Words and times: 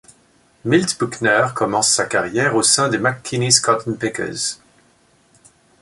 Milt 0.65 0.97
Buckner 0.97 1.49
commence 1.55 1.91
sa 1.91 2.07
carrière 2.07 2.55
au 2.55 2.63
sein 2.63 2.89
des 2.89 2.97
McKinney's 2.97 3.59
Cotton 3.59 3.93
Pickers. 3.93 4.59